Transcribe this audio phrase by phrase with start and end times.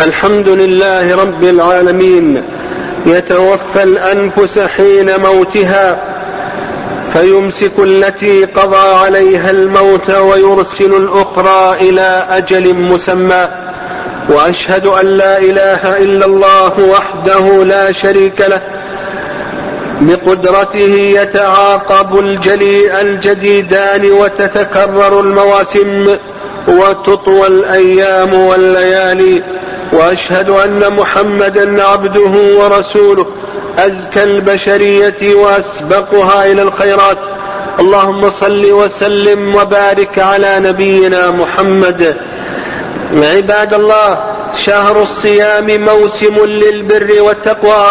[0.00, 2.42] الحمد لله رب العالمين.
[3.06, 5.98] يتوفى الأنفس حين موتها
[7.12, 13.48] فيمسك التي قضى عليها الموت ويرسل الأخرى إلى أجل مسمى.
[14.28, 18.62] وأشهد أن لا إله إلا الله وحده لا شريك له.
[20.00, 26.16] بقدرته يتعاقب الجلي الجديدان وتتكرر المواسم
[26.68, 29.55] وتطوى الأيام والليالي.
[29.96, 33.26] وأشهد أن محمدا عبده ورسوله
[33.78, 37.18] أزكى البشرية وأسبقها إلى الخيرات.
[37.80, 42.16] اللهم صل وسلم وبارك على نبينا محمد.
[43.12, 44.24] عباد الله
[44.64, 47.86] شهر الصيام موسم للبر والتقوى.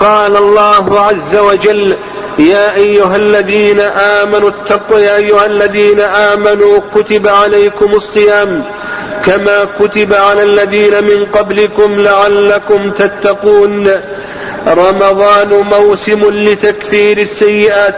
[0.00, 1.96] قال الله عز وجل
[2.38, 3.80] يا أيها الذين
[4.20, 8.64] آمنوا اتقوا يا أيها الذين آمنوا كتب عليكم الصيام.
[9.28, 13.90] كما كتب على الذين من قبلكم لعلكم تتقون.
[14.68, 17.96] رمضان موسم لتكفير السيئات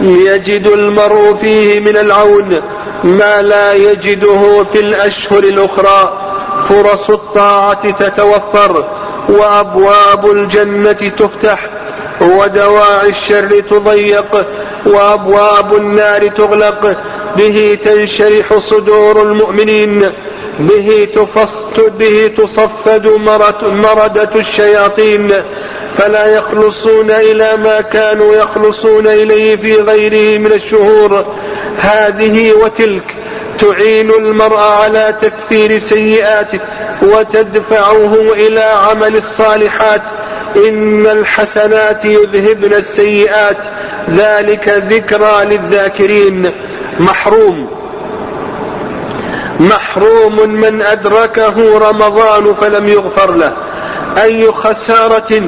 [0.00, 2.60] يجد المرء فيه من العون
[3.04, 6.24] ما لا يجده في الأشهر الأخرى.
[6.68, 8.84] فرص الطاعة تتوفر
[9.28, 11.66] وأبواب الجنة تفتح
[12.20, 14.46] ودواعي الشر تضيق
[14.86, 16.96] وأبواب النار تغلق.
[17.36, 20.12] به تنشرح صدور المؤمنين.
[20.58, 23.06] به تفصت به تصفد
[23.62, 25.32] مردة الشياطين
[25.96, 31.36] فلا يخلصون إلى ما كانوا يخلصون إليه في غيره من الشهور.
[31.78, 33.16] هذه وتلك
[33.58, 36.60] تعين المرء على تكفير سيئاته
[37.02, 40.02] وتدفعه إلى عمل الصالحات.
[40.68, 43.58] إن الحسنات يذهبن السيئات.
[44.10, 46.50] ذلك ذكرى للذاكرين.
[47.00, 47.77] محروم.
[49.60, 53.52] محروم من أدركه رمضان فلم يغفر له.
[54.22, 55.42] أي خسارة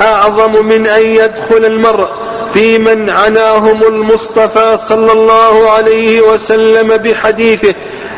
[0.00, 2.08] أعظم من أن يدخل المرء
[2.54, 7.74] في من عناهم المصطفى صلى الله عليه وسلم بحديثه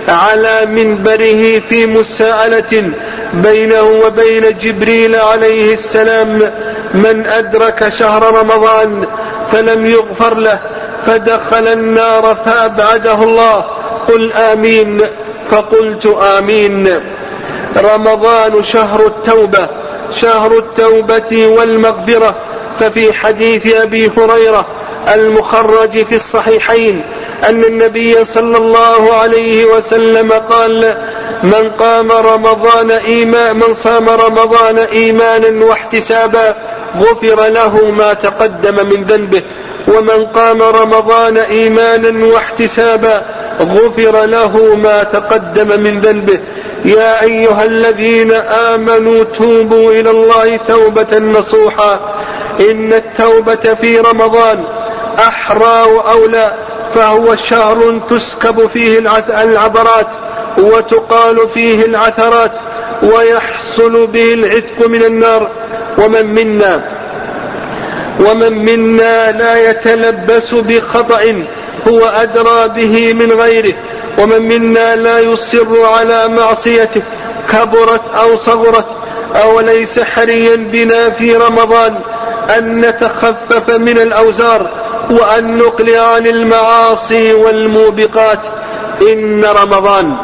[0.08, 2.92] على منبره في مساءلة
[3.34, 6.38] بينه وبين جبريل عليه السلام
[6.94, 9.06] من أدرك شهر رمضان
[9.52, 10.60] فلم يغفر له
[11.06, 13.64] فدخل النار فأبعده الله.
[14.08, 15.00] قل آمين.
[15.50, 16.88] فقلت آمين.
[17.76, 19.68] رمضان شهر التوبة
[20.20, 22.34] شهر التوبة والمغفرة
[22.80, 24.66] ففي حديث أبي هريرة
[25.14, 27.02] المخرج في الصحيحين
[27.48, 30.96] أن النبي صلى الله عليه وسلم قال
[31.42, 36.56] من قام رمضان إيمان من صام رمضان إيمانا واحتسابا
[36.98, 39.42] غفر له ما تقدم من ذنبه
[39.88, 46.40] ومن قام رمضان إيمانا واحتسابا غفر له ما تقدم من ذنبه.
[46.84, 48.32] يا أيها الذين
[48.72, 52.00] آمنوا توبوا إلى الله توبة نصوحا.
[52.70, 54.64] إن التوبة في رمضان
[55.18, 56.54] أحرى وأولى
[56.94, 58.98] فهو شهر تسكب فيه
[59.42, 60.08] العبرات
[60.58, 62.52] وتقال فيه العثرات
[63.02, 65.50] ويحصل به العتق من النار.
[65.98, 67.02] ومن منا
[68.20, 71.46] ومن منا لا يتلبس بخطأ
[71.88, 73.74] هو أدرى به من غيره
[74.18, 77.02] ومن منا لا يصر على معصيته
[77.52, 78.86] كبرت أو صغرت
[79.44, 81.98] أوليس حريا بنا في رمضان
[82.58, 84.70] أن نتخفف من الأوزار
[85.10, 88.40] وأن نقلع عن المعاصي والموبقات.
[89.02, 90.16] إن رمضان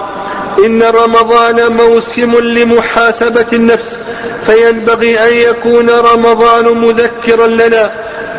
[0.64, 4.00] إن رمضان موسم لمحاسبة النفس
[4.46, 7.92] فينبغي أن يكون رمضان مذكرا لنا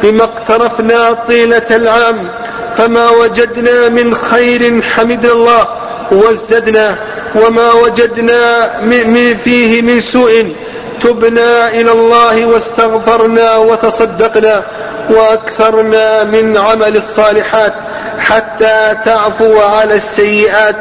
[0.03, 2.17] بما اقترفنا طيلة العام.
[2.79, 5.67] فما وجدنا من خير حمدنا الله
[6.11, 6.99] وازددنا
[7.35, 8.79] وما وجدنا
[9.43, 10.55] فيه من سوء
[11.01, 14.63] تبنا إلى الله واستغفرنا وتصدقنا
[15.09, 17.73] وأكثرنا من عمل الصالحات
[18.19, 20.75] حتى تعفو على السيئات.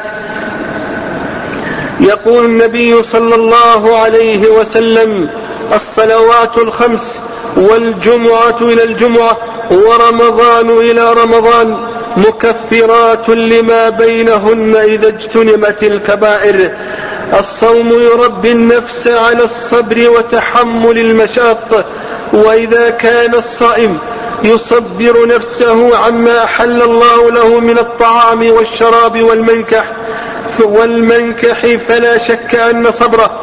[2.01, 5.29] يقول النبي صلى الله عليه وسلم
[5.75, 7.21] الصلوات الخمس
[7.57, 9.39] والجمعة إلى الجمعة
[9.71, 11.88] ورمضان إلى رمضان.
[12.17, 16.73] مكفرات لما بينهن إذا اجتنبت الكبائر.
[17.39, 21.87] الصوم يربي النفس على الصبر وتحمل المشاق
[22.33, 23.99] وإذا كان الصائم
[24.45, 29.85] يصبر نفسه عما حل الله له من الطعام والشراب والمنكح
[30.61, 33.41] والمنكح فلا شك أن صبره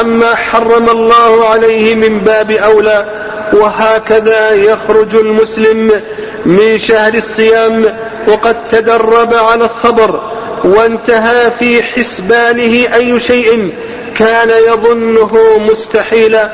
[0.00, 3.25] عما حرم الله عليه من باب أولى.
[3.52, 6.02] وهكذا يخرج المسلم
[6.46, 7.84] من شهر الصيام
[8.28, 10.20] وقد تدرب على الصبر
[10.64, 13.72] وانتهى في حسبانه أي شيء
[14.16, 16.52] كان يظنه مستحيلا.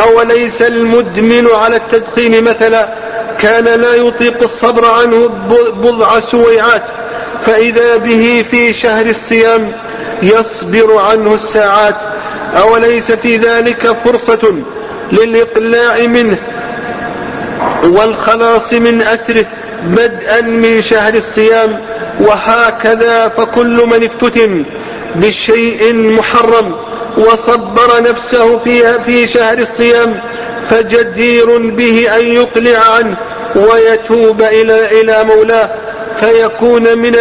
[0.00, 2.94] أوليس المدمن على التدخين مثلا؟
[3.38, 5.26] كان لا يطيق الصبر عنه
[5.72, 6.84] بضع سويعات.
[7.46, 9.72] فإذا به في شهر الصيام
[10.22, 11.96] يصبر عنه الساعات.
[12.56, 14.62] أوليس في ذلك فرصة؟
[15.12, 16.38] للإقلاع منه
[17.84, 19.46] والخلاص من أسره
[19.84, 21.80] بدءا من شهر الصيام
[22.20, 24.64] وهكذا فكل من افتتن
[25.14, 26.74] بشيء محرم
[27.18, 30.20] وصبر نفسه فيها في شهر الصيام
[30.70, 33.16] فجدير به أن يقلع عنه
[33.56, 35.70] ويتوب إلى إلى مولاه
[36.20, 37.12] فيكون من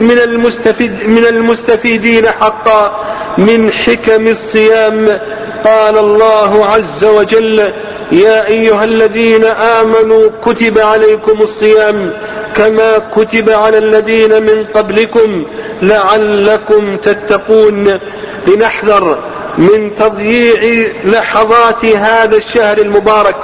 [0.00, 3.04] من المستفيد من المستفيدين حقا
[3.38, 5.18] من حكم الصيام
[5.64, 7.72] قال الله عز وجل
[8.12, 12.12] يا أيها الذين آمنوا كتب عليكم الصيام
[12.54, 15.46] كما كتب على الذين من قبلكم
[15.82, 17.98] لعلكم تتقون.
[18.46, 19.18] لنحذر
[19.58, 23.36] من تضييع لحظات هذا الشهر المبارك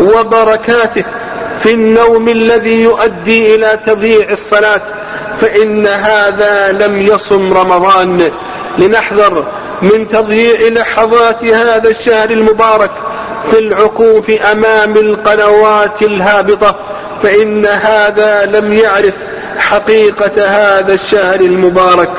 [0.00, 1.04] وبركاته
[1.58, 4.82] في النوم الذي يؤدي إلى تضييع الصلاة
[5.40, 8.30] فإن هذا لم يصم رمضان.
[8.78, 9.44] لنحذر
[9.82, 12.90] من تضييع لحظات هذا الشهر المبارك
[13.50, 16.76] في العكوف أمام القنوات الهابطة
[17.22, 19.14] فإن هذا لم يعرف
[19.58, 22.10] حقيقة هذا الشهر المبارك.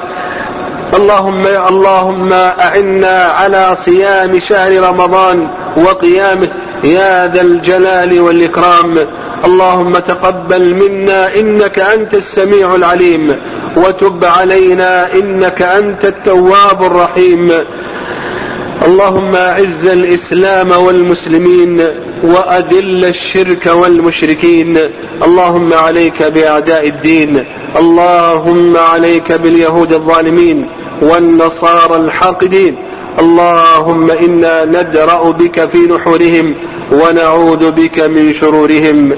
[0.93, 6.49] اللهم يا اللهم أعنا على صيام شهر رمضان وقيامه
[6.83, 8.97] يا ذا الجلال والإكرام.
[9.45, 13.35] اللهم تقبل منا إنك أنت السميع العليم.
[13.77, 17.51] وتب علينا إنك أنت التواب الرحيم.
[18.87, 21.81] اللهم أعز الإسلام والمسلمين
[22.23, 24.77] وأذل الشرك والمشركين.
[25.23, 27.45] اللهم عليك بأعداء الدين.
[27.79, 30.69] اللهم عليك باليهود الظالمين
[31.01, 32.75] والنصارى الحاقدين.
[33.19, 36.55] اللهم إنا ندرأ بك في نحورهم
[36.91, 39.11] ونعوذ بك من شرورهم.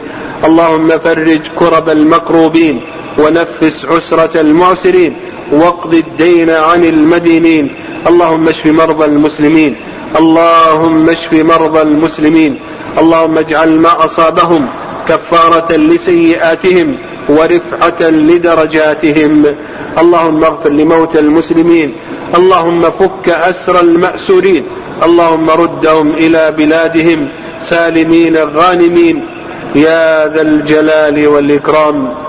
[0.46, 2.82] اللهم فرج كرب المكروبين
[3.20, 5.14] ونفس عسرة المعسرين.
[5.52, 7.76] واقض الدين عن المدينين.
[8.08, 9.76] اللهم اشف مرضى المسلمين.
[10.20, 12.60] اللهم اشف مرضى المسلمين.
[13.00, 14.68] اللهم اجعل ما أصابهم
[15.08, 16.98] كفارة لسيئاتهم
[17.30, 19.46] ورفعة لدرجاتهم.
[20.00, 21.96] اللهم اغفر لموتى المسلمين.
[22.36, 24.64] اللهم فك أسر المأسورين.
[25.04, 27.30] اللهم ردهم إلى بلادهم.
[27.62, 29.28] سالمين غانمين.
[29.76, 32.29] يا ذا الجلال والإكرام.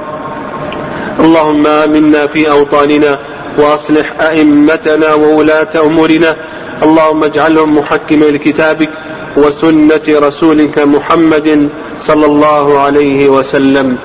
[1.20, 3.18] اللهم آمنا في أوطاننا
[3.58, 6.36] وأصلح أئمتنا وولاة أمورنا.
[6.82, 8.90] اللهم اجعلهم محكمي لكتابك
[9.36, 11.68] وسنة رسولك محمد
[11.98, 13.98] صلى الله عليه وسلم.